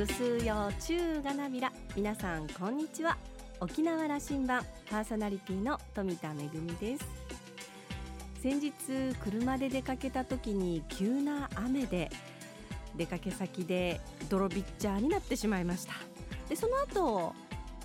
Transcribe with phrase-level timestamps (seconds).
[0.00, 1.70] ぐすよ中がなびら。
[1.94, 3.18] 皆さんこんにちは。
[3.60, 6.48] 沖縄羅針盤パーソナリティの富田恵
[6.80, 7.04] です。
[8.42, 8.72] 先日
[9.20, 12.08] 車で出かけた時に急な雨で
[12.96, 14.00] 出かけ先で
[14.30, 15.92] 泥ビッチャーになってしまいました。
[16.48, 17.34] でその後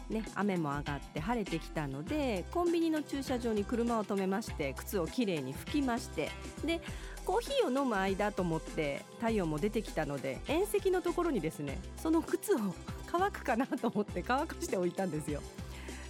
[0.08, 6.30] ね、雨も上がって晴れてきたのでコンビニの駐車場に車を止めまして靴をきれいに拭きまして
[6.64, 6.80] で
[7.26, 12.60] コーヒーを飲む間と思って太陽も出てきたので縁石のところにですねその靴を
[13.08, 15.42] 乾くかなと思って乾かしておいたんですよ。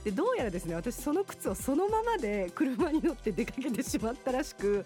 [0.06, 4.86] でどうやらですね私その靴をそのままで車に乗って出かけてしまったらしく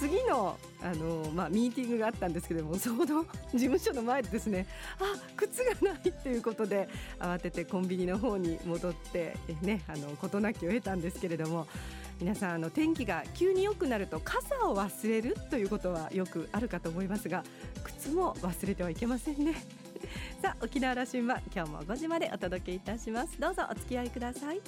[0.00, 4.66] 次のあの、まあ、ミーティングがあったんですけどもその事務所の前でですね
[4.98, 6.88] あ靴がないということで
[7.20, 11.68] 慌ててコンビニの方に戻ってねあの事なきを得たんですけれども
[12.20, 17.44] 皆さんあの天気が急に良くなると傘を忘れるということはよくあるかと思いますが
[17.84, 19.54] 靴も忘れてはいけませんね。
[20.42, 23.40] さあ沖縄羅針盤今日も5時までお届けいたします。
[23.40, 24.60] どうぞお付き合いください。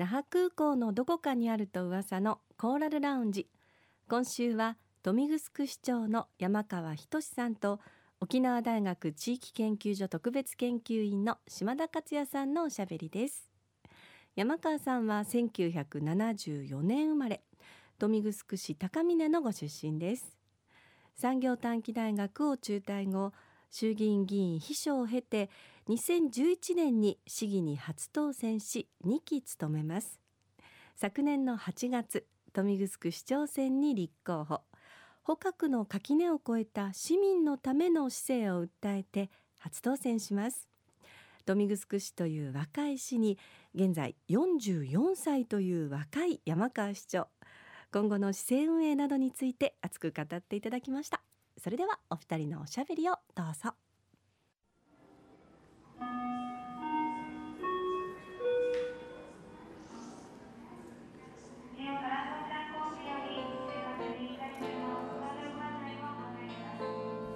[0.00, 3.48] 那覇空港のどこかにあると噂のコーラルラウンジ。
[4.08, 7.80] 今週は豊見城市長の山川仁さんと
[8.18, 13.50] 沖縄大学地域研究所特別研究員の島田克也さんのおしゃべりです。
[14.36, 17.42] 山川さんは1974年生まれ
[18.00, 20.34] 豊見城市高峰のご出身です。
[21.14, 23.34] 産業短期大学を中退後
[23.70, 25.50] 衆議院議員秘書を経て
[25.88, 30.20] 2011年に市議に初当選し2期務めます。
[30.96, 34.60] 昨年の8月豊見城市長選に立候補。
[35.22, 40.68] 捕獲の垣根を越えた市民のための市政を訴えて初当選します。
[41.46, 43.38] 豊見城市という若い市に
[43.74, 47.28] 現在44歳という若い山川市長。
[47.92, 51.22] 今後の市政運営などについて熱く語っていただきました。
[51.62, 53.74] それではお二人のおしゃべりをどうぞ。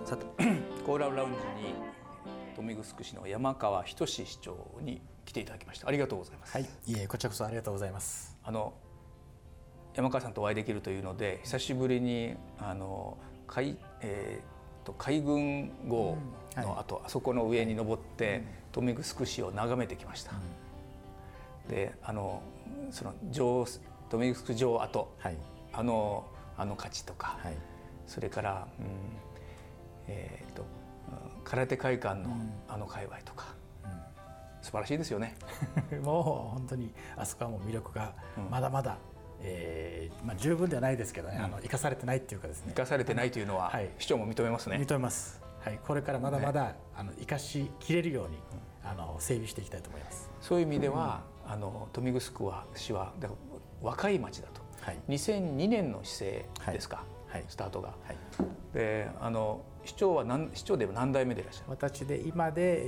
[0.07, 0.25] さて
[0.87, 1.75] コーラルラウンジに
[2.57, 5.89] 豊見城市の山川仁市長に来ていただきました。
[5.89, 6.53] ありがとうございます。
[6.55, 6.67] はい、い
[6.99, 8.39] えこちらこそありがとうございます。
[8.43, 8.73] あの
[9.95, 16.17] 山川さんとお会いできるというので久しぶりにあの海,、えー、と海軍号
[16.57, 18.43] の後、あそこの上に登って
[18.77, 20.33] 豊見城市を眺めてきました、
[21.69, 22.43] であの
[22.91, 23.67] その城
[24.13, 25.37] 豊見城城跡、はい。
[25.73, 26.25] あの
[26.57, 27.57] あの価値とか、はい。
[28.07, 28.87] それから、うん
[30.09, 30.65] えー、とう
[31.41, 32.37] ん空手会館の
[32.69, 33.55] あの界隈とか、
[34.63, 35.35] 素晴らしいですよね。
[36.03, 36.23] もう
[36.55, 38.51] 本当にあそこはもう魅力がうん。
[38.51, 38.97] まだまだ、
[39.47, 42.73] えーまあ、十分ではないですけどね、あの生かされてないっていうかですね。
[42.75, 43.91] 生かされてないというのは、はい。
[43.99, 44.77] 市長も認めますね。
[44.77, 48.39] 認めます、はい、これからまだまだ、あの生かしきれるように、
[48.83, 50.31] あの整備していきたいと思います。
[50.41, 54.63] そういう意味では、あの豊見城は市はだから若い町だと。
[54.81, 54.99] はい。
[55.09, 57.45] 2002年の市政ですか、はい。
[57.49, 57.89] スタートが。
[57.89, 58.17] はい、
[58.73, 62.81] であの市長は何市長では何代目でいらっしゃる私で今で、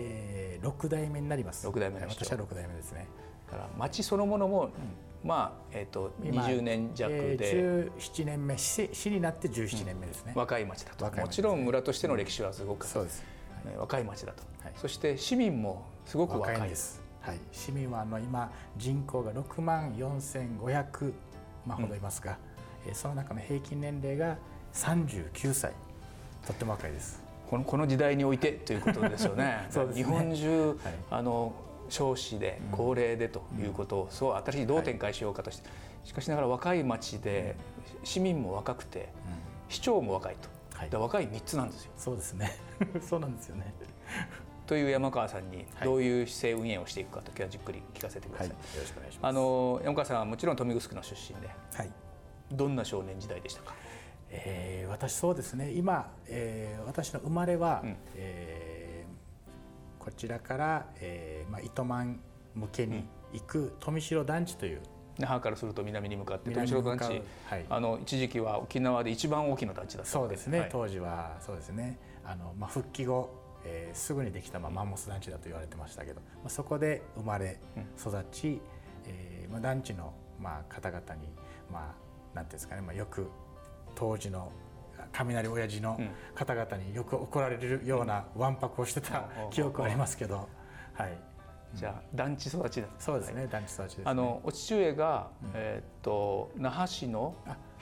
[0.57, 1.67] えー、6代目になります。
[1.67, 3.07] 六代目私は6代目ですね。
[3.47, 4.71] だから町そのものも、
[5.27, 13.21] まあ、えっと今20年弱で、えー、17年目市市になって17年目ですね、若い町だと、若い町もちろん村としての歴史はすごく、そうです。
[13.65, 14.73] ね若い町だと、はい。
[14.77, 21.13] そして市民もすごく若いです、はい、市民はあの今人口が6万4500
[21.67, 22.39] 万ほどいますが、
[22.87, 24.39] えーその中の平均年齢が
[24.73, 25.73] 39歳。
[26.47, 27.21] とっても若いです。
[27.51, 29.67] このこの時代においてということですよね。
[29.71, 30.05] そうですね。
[30.05, 30.77] 日本中、はい。
[31.11, 31.53] あの
[31.89, 35.69] 少子で高齢でということを、そう新しいどう展開しようかとして、
[36.05, 37.57] しかしながら若い町で
[38.05, 39.09] 市民も若くて、
[39.69, 40.37] 市長も若い
[40.91, 41.93] と、は若い3つなんですよ。
[41.97, 42.53] そうですね。
[43.01, 43.73] そうなんですよね。
[44.67, 45.85] という山川さんにはい。
[45.85, 48.49] どういう市政運営をしていくかと今日はじっくり聞かせてください。
[48.49, 48.57] はい。
[48.77, 49.27] よろしくお願いします。
[49.31, 51.49] あの山川さんはもちろん豊見城の出身で。
[51.75, 51.91] はい。
[52.51, 53.75] どんな少年時代でしたか？
[54.31, 55.71] えー私そうですね。
[55.73, 57.97] 今、えー私の生まれは、うん。
[58.17, 58.66] えーこ
[60.17, 62.21] ちらから、えーまあ、糸満
[62.55, 64.81] 向けに行く富城団地という
[65.19, 67.65] 那覇からすると南に向かって富城団地、はい。
[67.69, 70.69] あの一時期は沖縄で一番大きな団地だったそうですね、はい。
[70.71, 71.99] 当時はそうですね。
[72.25, 73.31] あの、まあ、復帰後、
[73.65, 77.59] えーすぐにできた、まあ、マンモス団地だと言われてましたけど、まあ、そこで生まれ
[77.99, 78.61] 育ち、
[79.07, 81.29] えーまあ、団地の、まあ、方々に、
[81.73, 81.95] ま
[82.35, 83.27] あ、なんていうんですかね、まあ、よく
[83.95, 84.53] 当時の
[85.25, 85.99] 雷親父の
[86.35, 90.49] 方々によく怒られるようなわんぱくをしてた記憶ありますけど、
[90.93, 91.19] はい、
[91.75, 97.35] じゃあ団地育ちだそうですね、団地育ちです、ね、あのお父上が、えっと那覇市の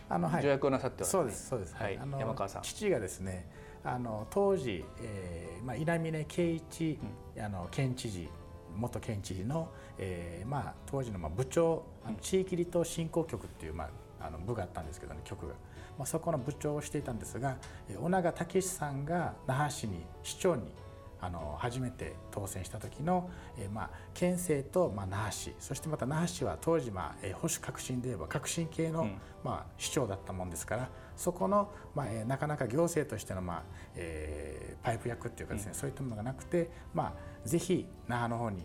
[0.09, 2.63] あの、はい、助役をなさってそうですそうです、はい、あの山川さん。
[2.63, 3.49] 父がですね
[3.85, 6.99] あの当時、えーまあ、稲峰圭一、
[7.37, 8.29] うん、あの県知事
[8.77, 13.85] 元県知事の、えーまあ、当時のまあ部長あの地域離島振興局っていう、ま
[14.21, 15.55] あ、あの部があったんですけどね局が、
[15.99, 17.57] まあ、そこの部長をしていたんですが
[18.01, 20.73] 尾長武さんが那覇市に市長に
[21.21, 33.63] あの初めて当選した時の、えー、まあ県政と、まあ、那覇市そしてまた那覇市は当時、まあえー、保守革新で言えば革新系の、うん、まあ、市長だったもんですからそこの、まあえー、なかなか行政としての、まあ
[33.97, 37.15] えー、パイプ役っていうかですね、うん、そういったものがなくて、ま
[37.45, 38.63] あ、ぜひ那覇の方に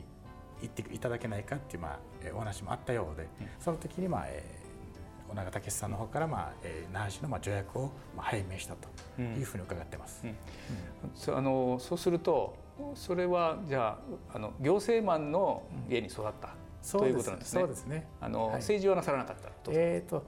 [0.61, 1.99] 行っていただけないかっていう、まあ、
[2.35, 4.58] お話もあったようで、うん、その時に、まあえー、
[5.31, 10.21] 尾長武さんの方から、まあえー、那覇市の、まあ、助役を、まあ、拝命したというふうに伺ってます。
[10.23, 10.29] うん。
[10.29, 12.55] うん、あのそうすると
[12.95, 13.97] それはじゃ
[14.31, 16.55] ああの行政マンの家に育った、
[16.97, 17.61] ということなんですね。
[17.61, 17.85] そうです。
[17.85, 18.07] ね。
[18.21, 19.49] あの、はい、政治はなさらなかった。
[19.71, 20.25] えーと、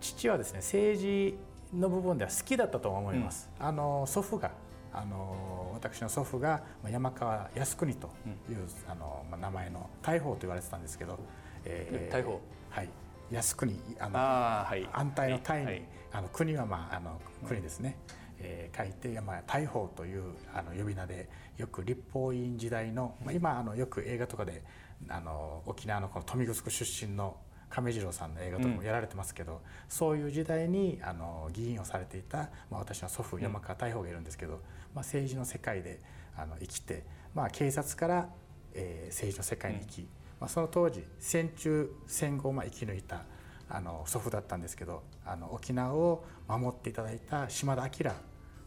[0.00, 1.38] 父はですね政治
[1.74, 3.50] の部分では好きだったと思います。
[3.58, 4.52] あの祖父が
[4.92, 8.08] あの私の祖父が山川靖国と
[8.48, 11.18] いう、うん、あのまあ、名前の大砲と言われてたんですけど、
[11.64, 12.40] えー、大砲
[12.70, 12.88] はい
[13.30, 15.82] 靖国あのあ、はい、安泰の泰に、はい、
[16.12, 24.62] あの国は、まあ、あの国ですね、うん、えー、書いて、まあ、大砲というあの呼び名でよく立法院時代の、まあ、今あのよく映画とかで
[25.08, 27.36] あの沖縄のこの豊見城出身の
[27.70, 34.60] 亀次郎さんの映画とかもやられてますけど、うん、そういう時代にあの議員をされていた、まあ、私の祖父山川大砲がいるんですけど、まあ、
[34.96, 36.00] 政治の世界で
[36.36, 38.28] あの生きて、まあ、警察から、
[38.74, 40.08] えー、政治の世界に行き、うん、
[40.40, 43.22] まあ、その当時戦中戦後まあ生き抜いた
[43.68, 48.10] あの祖父だったんですけどあの沖縄を守っていただいた島田明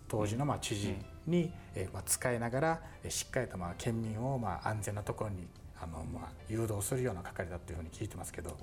[0.08, 5.48] 当時のまあ知事に、えまあ使いながらしっかりとまあ県民をまあ安全なところに
[5.82, 8.56] あのまあ誘導するような係だというふうに聞いてますけど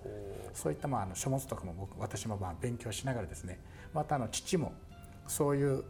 [0.55, 3.59] そういったまああの書物とかも僕私もまあ勉強しながらですね
[3.93, 4.73] またあの父も
[5.27, 5.85] そういう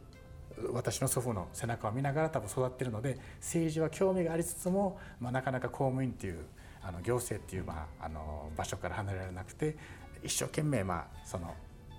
[0.73, 6.45] 私の祖父の背中を見ながら多分育っているので政治は興味がありつつも、まあ、なかなか公務員っていう
[6.83, 9.77] あの行政っていう、まあ、あの場所から離れられなくて
[10.23, 11.55] 一生懸命、まあ、その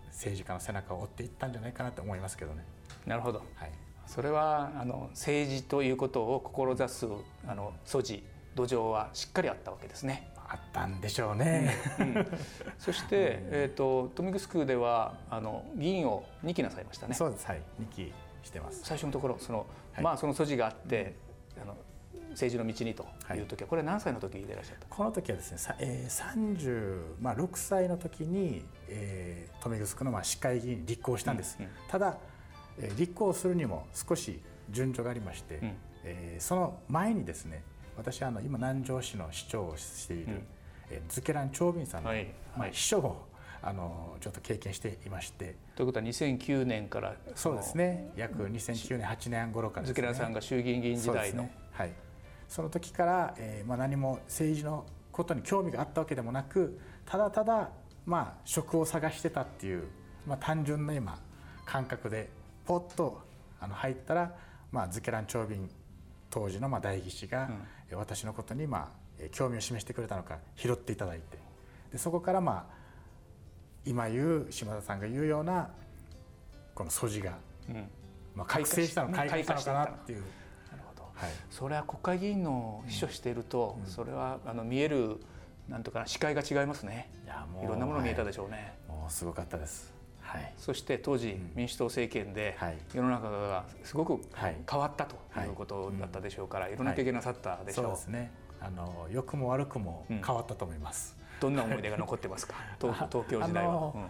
[0.07, 2.63] 政治家の背中を追っていったんじゃないかなと思いますけどね。
[3.05, 3.71] なるほど、はい、
[4.05, 7.07] それはあの政治ということを志す
[7.47, 8.23] あの素地
[8.55, 10.31] 土壌はしっかりあったわけですね。
[10.35, 11.73] あったんでしょうね。
[11.97, 12.27] うん、
[12.77, 17.13] そして、えっ、ー、と豊見城ではあの議員を2期なさいましたね。
[17.13, 17.47] そうです。
[17.47, 17.61] はい。
[17.81, 18.13] 2期
[18.43, 18.81] してます。
[18.83, 21.15] 最初のところその、はい、まあその素地があって、
[21.61, 21.77] あの
[22.31, 23.39] 政治の道にとい。
[23.39, 24.85] う時は、はい、これ何歳の時でいらっしゃった？
[24.89, 32.17] この時はですね、えー、36、まあ、6歳の時に、えー、豊見城のまあ市会議員に立候補したんです、うんうん、ただ
[32.97, 35.73] 立候補するにも少し順序がありまして、うん、
[36.03, 37.63] えー、その前にですね
[37.97, 40.43] 私はあの今南城市の市長をしている、うん、
[40.89, 42.27] えー、ズケラン長斌さんの、はい
[42.57, 43.27] まあ、秘書を
[43.63, 45.55] あのちょっと経験していまして。
[45.75, 48.11] ということは2009年からそうですね。
[48.15, 51.91] 約2009年8年頃からね、ズケランさんが衆議院議員時代の、ね、はい
[52.51, 57.69] その時から、えーまあ、何も政治のことに興味があったわけでもなくただただ、
[58.05, 59.87] まあ、職を探してたっていう、
[60.27, 61.17] まあ、単純な今
[61.65, 62.29] 感覚で
[62.65, 63.21] ポッと
[63.61, 64.35] あの入ったら、
[64.69, 65.69] まあ、ズケラン長瓶
[66.29, 67.49] 当時のまあ代議士が、
[67.91, 71.37] うん、私のことにまあ興味を示してくれたのか拾っていただいて。
[71.93, 72.73] でそこからまあ
[73.85, 75.69] 今言う島田さんが言うような
[76.75, 77.37] この素地が、
[77.69, 77.75] うん、
[78.35, 80.23] まあ、覚醒したの開花したのかなっていう。
[81.21, 85.21] はい、それは国会議員の秘書していると、うん、それはあの見える
[85.69, 87.09] なんとか視界が違いますね。
[87.25, 89.93] いやもういろんなもの見えたでしょうね、はい、もうすごかったです。
[90.21, 92.57] はい、そして当時、民主党政権で
[92.93, 96.75] 世の中がすごく変わったということだったでしょうから、い。
[96.75, 98.31] ろんな経験なさったでしょう、そうですね。
[98.61, 102.55] あの良くも悪くも変わったと思います、どんな思い出が残ってますか？
[102.79, 104.09] 東東京時代は、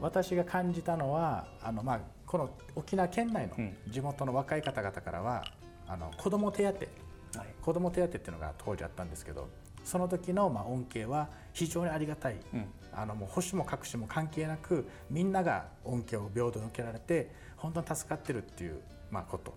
[0.00, 3.56] 私が感じたのはあの、まあ、この沖縄県内の
[3.88, 5.44] 地元の若い方々からは、
[5.88, 9.48] あの子ども手当、はい、子ども手当っていうのが当時あったんですけど
[9.84, 19.54] その時のまあ恩恵は非常にありがたい、うん、あのもう保守も隠しも関係なくみんなが恩恵を平等に受けられて本当に助かってるっていうまあこと。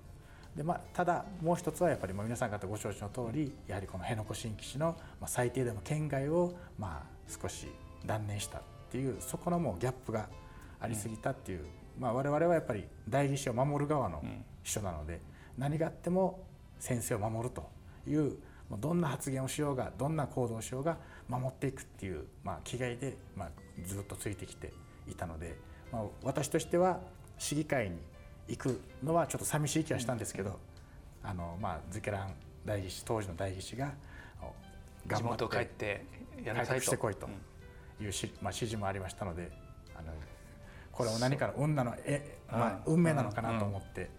[0.55, 7.67] で、まあ、ただもう一つはやっぱり皆さん方ご承知の通りやはりこの辺野古新基地のまあ最低でも県外をまあ少し
[8.05, 10.27] 断念したっていうそこのもうギャップが
[10.79, 14.23] ありすぎたっていう、うん、まあ、我々はやっぱり代議士を守る側の
[14.63, 15.21] 秘書なので、
[15.59, 16.45] 何があっても
[16.79, 17.69] 先生を守ると
[18.07, 18.37] いう
[18.79, 20.97] どんな発言をしようがどんな行動をしようが
[21.27, 23.49] 守っていくっていう、まあ、気概で、まあ、
[23.85, 24.71] ずっとついてきて
[25.07, 25.55] いたので、
[25.91, 26.99] まあ、私としては
[27.37, 27.97] 市議会に
[28.47, 30.59] 行くのはちょっと寂しい気はしたんですけど、
[31.23, 32.33] あのまあズケラン
[32.65, 33.93] 代議士当時の代議士が
[35.07, 36.05] 頑張って帰って
[36.43, 37.29] やらさいとしてこいと
[38.01, 39.51] いうし、まあ、指示もありましたので
[39.95, 40.11] あの
[40.91, 44.09] これは何かの運なのえ、まあ、運命なのかなと思って。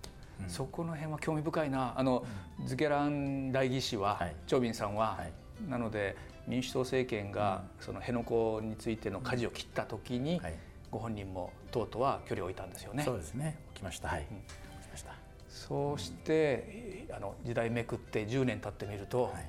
[0.49, 1.95] そこの辺は興味深いな。
[1.97, 2.25] あの、
[2.65, 6.17] ズケラン代議士は、はい、チョービンさんは、はい、なので
[6.47, 10.55] 民主党政権が、その辺野古についての舵を切った時に、はい、
[10.91, 13.05] ご本人も党とは距離を置いたんですよね。
[13.05, 13.59] そうですね。
[13.75, 14.37] 起きました、はい、うん、
[14.91, 15.15] ました。
[15.49, 19.49] そうして、あの時代めくって10年経ってみると、はい、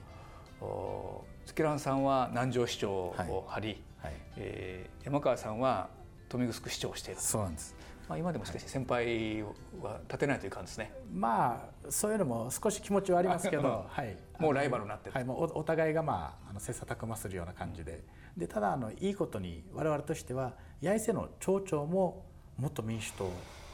[0.62, 3.68] おズケランさんは南城市長を張り、
[4.00, 4.12] はい。
[4.12, 5.90] はい、えー、山川さんは
[6.26, 7.22] 豊見城市長をしている。
[7.22, 7.76] そうなんです
[8.12, 9.41] まあ、今でもしかし先輩
[9.82, 10.91] は立てないという感じですね。
[11.13, 15.13] まあそういうのも少し気持ちはありますけど、はい、もうライバルになってる。
[15.13, 18.03] はい、もうお互いがまああの切磋琢磨するような感じで、
[18.36, 22.25] でただあのいいことに我々としては八重瀬の町長も
[22.58, 23.32] 元民主党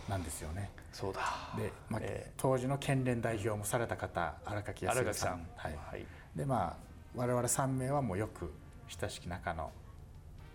[0.07, 0.69] なんですよね。
[0.93, 1.21] そうだ。
[1.57, 5.13] で、まあ、えー、当時の県連代表もされた方荒垣康さん。
[5.15, 5.75] さんはい。
[5.93, 6.77] はい、でまあ
[7.15, 8.53] 我々3名はもうよく
[8.87, 9.71] 親しき仲の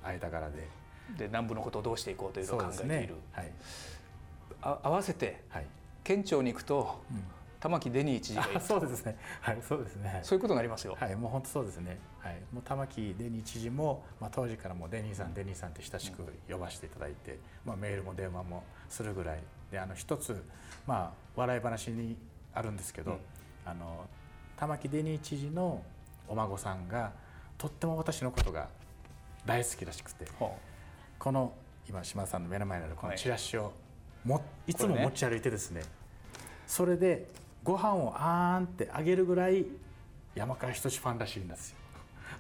[0.05, 0.82] 間柄で。
[1.17, 3.53] で南部のことをどうしていこうというのを考えている、ねはい、
[4.63, 5.67] あ合わせて、はい、
[6.05, 7.23] 県庁に行くと、うん、
[7.61, 8.61] 玉城デニー知事がいる。
[8.63, 9.17] そうですね。
[9.41, 10.21] はいそうですね。
[10.23, 10.97] そういうことになりますよ。
[10.99, 11.99] はいもう本当そうですね。
[12.19, 12.41] はい。
[12.53, 19.41] もう玉城デニー知事も、まあ、当時からもデニーさんデニーさんって親しく呼ばせていただいて、まあ、メールも電話もするぐらい。
[19.71, 20.45] であの一つ
[20.87, 22.17] まあ笑い話に
[22.55, 23.19] あるんですけど、うん、
[23.65, 24.07] あの
[24.57, 25.83] 玉城デニー知事の
[26.29, 27.13] お孫さんが
[27.59, 28.69] とっても私のことが
[29.47, 30.72] 大好きらしくて、はあ
[31.23, 31.53] この
[31.89, 33.71] 今島田さんの目の前にあるこのチラシを
[34.25, 35.83] も、はい、いつも持ち歩いてですね。
[36.67, 37.29] それで
[37.63, 39.65] ご飯をあーんってあげるぐらい
[40.35, 41.77] 山川仁ファンらしいんです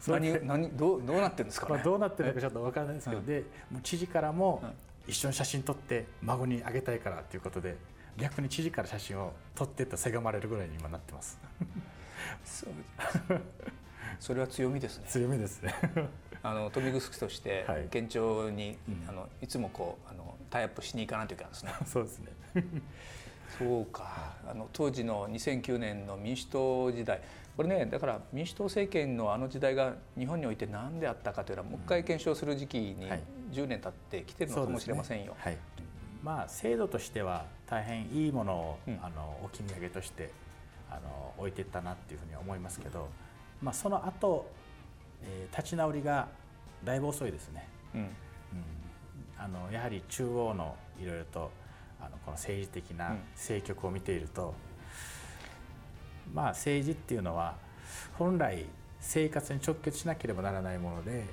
[0.08, 0.18] よ。
[0.18, 4.60] 何何どうどうなってるんですか、ね、まあ、どうなってるのかちょっと分からないですけど、でもう知事からも
[5.06, 7.76] 一緒に写真撮って孫にあげたいからということで
[8.16, 11.38] 逆に知事から写真を撮ってとせがまれるぐらいに今なってます。
[12.44, 12.66] そ
[13.30, 13.40] う
[14.22, 15.04] それは強みですね。
[15.08, 15.74] 強みですね。
[16.44, 18.76] あの富城として県庁に、はい、
[19.08, 21.72] あのいつもこうあのタイアップしに行かないといけないですね。
[21.84, 22.28] そうですね。
[23.58, 24.36] そうか。
[24.46, 27.20] あの当時の2009年の民主党時代、
[27.56, 33.10] これねだから民主党政権のあの時代が日本において何であったかというのはもう一回検証する時期に
[33.50, 35.32] 10年経ってきてるのかもしれませんよ。
[35.32, 35.58] ね、はい。
[36.22, 40.30] まあ制度としては大変いいものを、うん、あのお決め上げとして
[40.88, 43.08] あの置いていったなっていうふうに思いますけど、
[43.62, 44.50] まあその後
[45.24, 46.28] えー、立ち直りが
[46.84, 47.68] だいぶ遅いですね。
[47.94, 48.08] うん、うん、
[49.38, 51.50] あのやはり中央のいろいろと
[52.00, 54.54] あのこの政治的な政局を見ていると、
[56.28, 57.54] うん、まあ政治っていうのは
[58.18, 58.66] 本来
[59.00, 61.24] 生活に直結しなければならないもので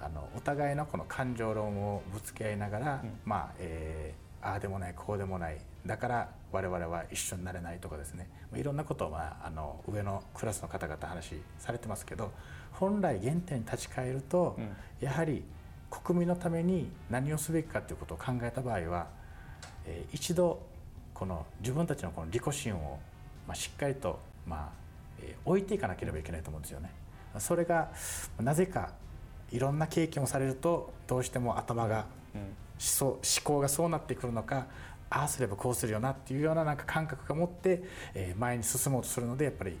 [0.00, 8.28] あのお互いのこの感情論をぶつけ合いながら、うん、まあ、えー、ああでもないこうでもないだから我々は一緒になれないとかですね。
[8.54, 12.32] いろんなことを、まあ、あの上のクラスの方々話されてますけど
[12.72, 15.42] 本来原点に立ち返ると、うん、やはり
[15.90, 19.06] 国民のために何をすべきかということを考えた場合は、
[19.86, 20.60] えー、一度
[21.14, 22.98] この自分たちのこの利己心を、
[23.46, 24.68] まあ、しっかりと、まあ
[25.20, 26.90] えー、置いていかなければいけないと思うんですよね。
[27.38, 27.90] それが
[28.40, 28.92] なぜか
[29.50, 34.66] いろんな経験をされるとどうしても頭が、うん、思想思考がそうなってくるのか
[35.08, 37.82] ああすればこうするよなっていうようななんか感覚が持って、
[38.14, 39.78] えー、前に進もうとするのでやっぱり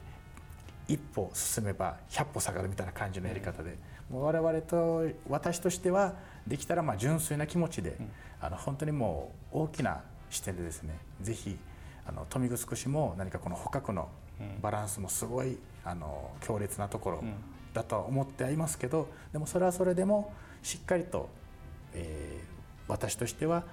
[0.88, 3.76] 一歩進めば100歩下がるみたいな感じのやり方で、
[4.08, 6.14] もう我々と私としては
[6.46, 7.96] できたらまあ純粋な気持ちで、
[8.40, 11.58] あの本当にもう大きな視点でですねぜひ
[12.06, 14.08] あの富城市も何かこの捕獲の
[14.62, 17.24] バランスもすごいあの強烈なところ
[17.72, 21.28] だとは思ってはいますけどでもそれはそれでもしっかりと、
[21.94, 22.55] えー、
[22.88, 23.64] 私としては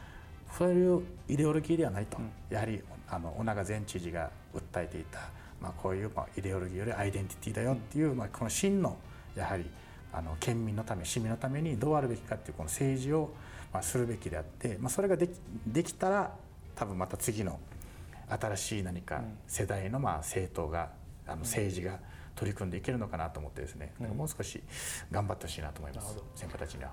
[0.57, 2.17] そういうイデオロギーではないと、
[2.49, 5.19] やはりあの尾長前知事が訴えていた
[5.63, 8.97] まあ、こういうまあイデオロギーよりアイデンティティだよっていう、まあ、この真の
[9.33, 9.65] やはり
[10.11, 13.33] あの県民のため市民のためにどうあるべきかっていうこの政治を
[13.71, 15.31] まあするべきであって、まあ、それができ
[15.65, 16.35] できたら
[16.75, 17.59] 多分また次の
[18.29, 20.89] 新しい何か世代のまあ政党が
[21.25, 21.97] あの政治が
[22.35, 24.61] 取り組んでいけるのかなと思ってですね、もう少し
[25.11, 26.91] 頑張ってほしいなと思います、先輩たちには。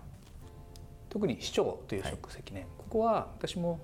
[1.11, 3.81] 特に市長という職責ね、はい、ここは私も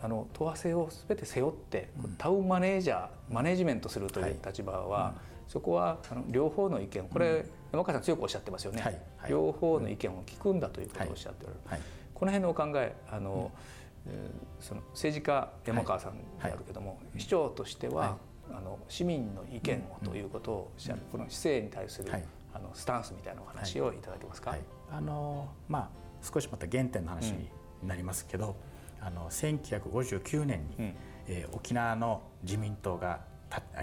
[0.00, 9.00] あの問わせを全て背負って、うん、タウンマネージャーマネジメントするという立場は、はい、そこはあの両方の意見これ、うん、山川さん強くおっしゃってますよね、はい。
[9.16, 13.50] はい、両方の意見を聞くんだということをおっしゃっておられる、この辺のお考えあの、
[14.06, 14.12] うん、
[14.60, 18.18] その政治家山川さんであるけども、市長としては、
[18.50, 22.12] あの市民の意見をということをおっしゃる、この市政に対する、
[22.52, 23.96] あのスタンスみたいなお話をい。
[23.98, 24.56] ただけますか？
[24.90, 25.88] あのまあ
[26.22, 27.50] 少しまた原点の話に
[27.82, 28.56] になりますけど
[29.00, 30.94] あの1959年に、うん、
[31.26, 33.20] えー、沖縄の自民党が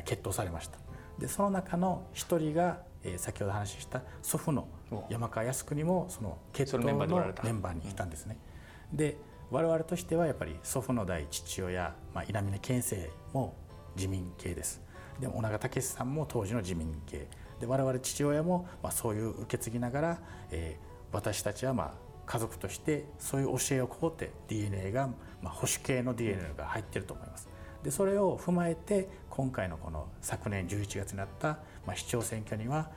[0.06, 0.78] 決闘されました。
[1.20, 4.68] でその中の一人が、えー、先ほど話した祖父の
[5.10, 8.38] 山川靖国もその決闘のメンバーにいたんですね。
[8.94, 9.18] で
[9.50, 13.56] 我々としてはやっぱり祖父の代父親、まあ、稲峰県政も
[13.96, 14.82] 自民系です。
[15.20, 17.28] でも尾長武さんも当時の自民系。
[17.60, 20.20] で我々父親もまあそういう受け継ぎながら、
[20.52, 25.08] えー、私たちはまあ家族としてそういう教えをこうって DNA が、
[25.42, 27.48] まあ、保守系の DNA が入ってると思います。
[27.84, 32.90] でそれを踏まえて今回のこの昨年11月になった、まあ、市長選挙には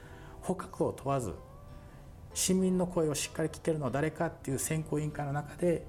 [0.43, 1.35] 捕獲を問わず
[2.35, 5.85] 市民の声をしっかり聞けるのは誰かっていう選考委員会の中で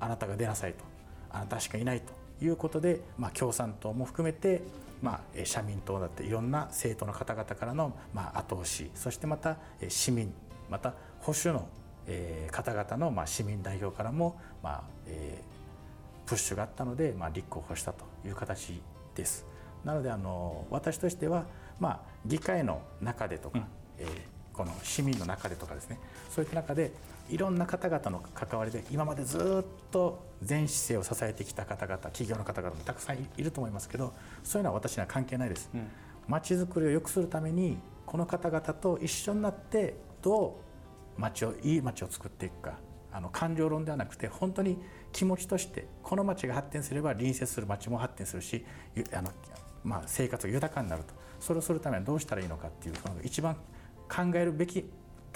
[0.00, 0.84] あなたが出なさいと
[1.30, 2.12] あなたしかいないと
[2.44, 4.62] いうことで、まあ、共産党も含めて、
[5.02, 9.56] まあ、社民党だっていろんな政党の方々からの、まあ、後押しそしてまた
[9.88, 10.32] 市民
[10.70, 11.68] また保守の
[12.50, 18.80] 方々の、まあ、市民代表からも、まあえー、プッシュがあったので、まあ、立候補したという形
[19.14, 19.46] です。
[19.84, 21.44] なのであの私としては、
[21.78, 23.64] まあ、議会の中でとか、うん、
[23.98, 25.98] えー、この市民の中でとかですね
[26.30, 26.90] そういった中で
[27.30, 35.70] いろんな方々の関わりで今までずっと全姿勢を支えてきた方々企業の方々もたくさんいると思いますけどそういうのは私には関係ないです。
[36.26, 40.67] ま、ち、づくりを良くするためにこの方々と一緒になってどう
[41.18, 42.78] 町をいい町を作っていくか。
[43.10, 44.78] あの感情論ではなくて本当に
[45.12, 48.66] 気持ちとしてこの町が発展すれば隣接する町も発展するし
[49.14, 49.32] あの、
[49.82, 51.14] まあ、生活が豊かになると。
[51.40, 53.54] それをするためにはどうしたらいいのかっていうのが一番
[54.08, 54.84] 考えるべき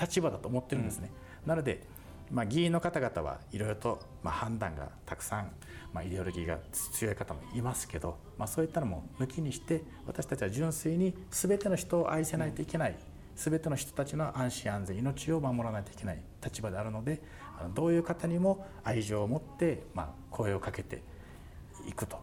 [0.01, 1.11] 立場だと思ってるんですね。
[1.45, 1.49] うん。
[1.49, 1.83] なので、
[2.31, 5.53] まあ、議員の方々はいろいろと、まあ、判断がたくさん、
[5.93, 12.97] まあ、イデオロギーが強い方もいますけど、まあ、そういったのも抜きにして私たちは純粋に全ての人を愛せないといけない、
[13.37, 17.23] 全ての人たちの安心安全命を守らないといけない立場であるので
[17.75, 21.03] どういう方にも愛情を持って、まあ、声をかけて
[21.87, 22.21] いくと。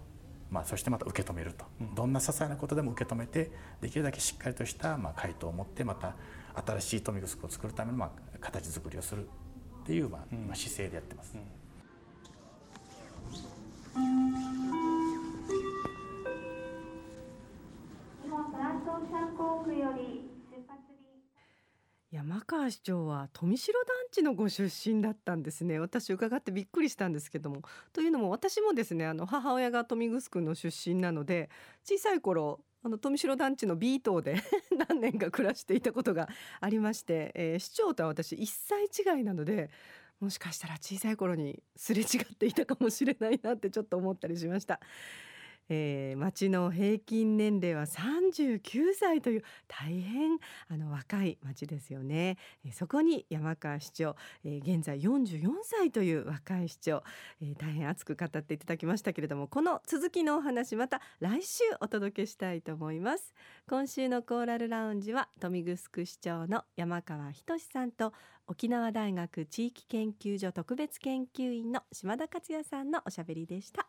[0.50, 1.64] まあ、そしてまた受け止めると、
[1.96, 6.16] どんな些細なことでも受け止めてできるだけしっかりとしたまあ回答を持ってまた
[6.66, 11.36] 新しい富城を作るためのまあ形作りをするっていうまあ、まあ姿勢でやってます。
[22.12, 27.62] 山川市長は富城団地のご出身だったんですね私伺ってびっくりしたんですけども
[27.94, 31.50] というのも私もですねあの母親が富城の出身なので
[31.84, 34.42] 小さい頃あの富城団地の B 棟で
[34.90, 36.30] 何年か暮らしていたことが
[36.62, 39.70] ありまして、えー、市長とは私1歳違いなので
[40.20, 44.80] もしかしたら小さい頃にすれ違っていたかもしれないなってちょっと思ったりしました。
[45.70, 57.04] えー、町の平均年齢は39歳という大変あの若い町ですよね、えー、そこに山川市長、えー、現在44歳という若い市長、
[57.42, 63.34] えー、大変熱く語っていただきましたけれどもこの続きのお話また来週お届けしたいと思います。
[63.68, 68.14] 今週のコーラルラウンジは豊見城市長の山川仁さんと
[68.48, 73.88] 沖縄大学地域研究所特別研究員の島田克也さんのおしゃべりでした。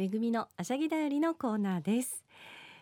[0.00, 2.24] めぐみのあしゃぎだよりのコーナーです。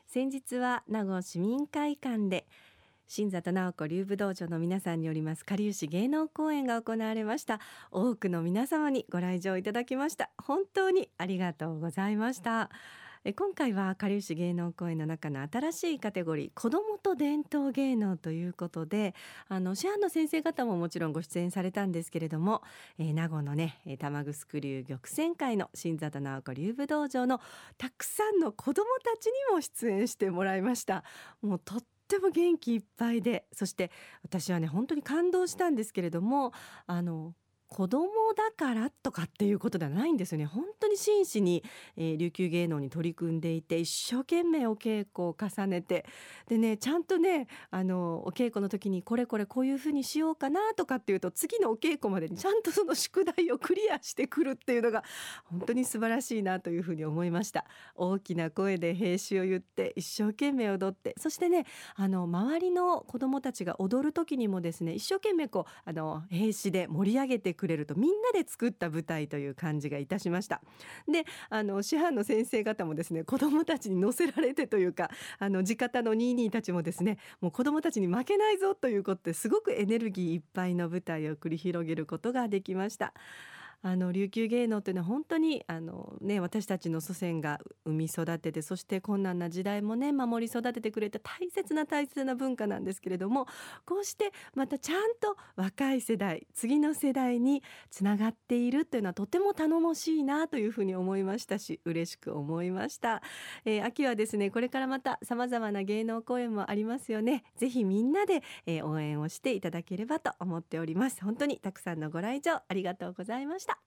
[0.07, 2.47] 先日は名護市民会館で
[3.09, 7.59] 新里直子流武道場の皆さんによります狩牛芸能公演が行われました。
[7.91, 10.31] 多くの皆様にご来場いただきました。
[10.39, 12.71] 本当にありがとうございました。
[13.25, 19.15] え今回は下流市芸能公演の中の新しいカテゴリー子どもと伝統芸能ということで
[19.49, 22.63] あの市販の先生方ももちろんご出演されたんですけれども、
[22.99, 27.41] えー、名護のね玉城流玉泉会の新里直子流武道場の
[27.77, 31.05] たくさんの子どもたちにも出演してもらいました。
[31.43, 33.91] もうとっても元気いっぱいでそして
[34.23, 36.53] 私はね本当に感動したんですけれども
[36.87, 37.35] あの
[37.69, 40.47] 子供だからとかっていうことではないんですよね。
[40.47, 41.63] 本当に真摯に、
[41.97, 46.07] えー、琉球芸能に取り組んでいて一生懸命お稽古を重ねて
[46.49, 55.05] でねちゃんとねあのお稽古の時にこれこれこういうふうにしようかなとかっていうと次のお稽古までにちゃんとその宿題をクリアしてくるっていうのが
[55.45, 57.67] 本当に素晴らしいなというふうに思いました。
[57.95, 70.63] 大きな声で兵士を言って一生懸命踊ってそしてねあの周りの子どもたちが踊る時にもですね一生懸命こうあの兵士で盛り上げてくれるとみんなで作った舞台という感じがいたしました。
[71.07, 83.13] であの師範の先生方もですね子どもたちに乗せられてというかあの地方のニーニーたちもですねもう子どもたちに負けないぞということですごくエネルギーいっぱいの舞台を繰り広げることができました。
[83.83, 93.47] あの琉球芸能というのは本当にあの、ね、私たちの祖先が生み育ててそして困難な時代もね守り育ててくれた大切な大切な文化なんですけれども
[93.85, 103.23] こうしてまたちゃんと若い世代次の世代につながっているというのはとても頼もしいなというふうに思いましたし嬉しく思いました、
[103.65, 107.45] えー、秋はですねこれからまた様々な芸能公演もありますよね。
[107.57, 111.23] ぜひみんなで、えー、応援をしていただければと思っております。
[111.23, 113.78] 本当にたくさんのご来場ありがとうございました。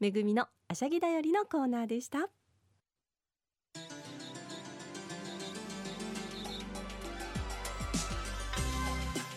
[0.00, 2.28] めぐみのあしゃぎだよりのコーナーでした。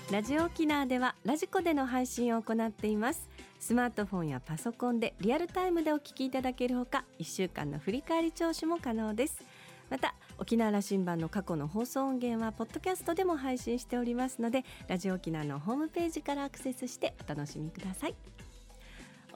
[0.10, 3.28] ラジオ沖縄ではラジコでの配信を行っています。
[3.60, 9.44] スマートフォンやパソコンでリアルタイムでお聞きいただけるほか1週間の振り返り聴取も可能です。
[9.90, 18.37] また沖縄羅針盤の過去の放送音源はポッドキャストでも配信しておりますのでラジオ沖縄のホームページからアクセスしてお楽しみください。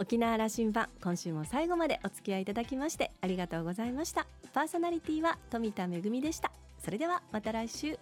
[0.01, 4.25] 沖縄羅針盤今週も最後までお付き合いいただきましてありがとうございました。
[4.51, 6.51] パーソナリティは富田恵でした。
[6.83, 7.99] それではまた来週。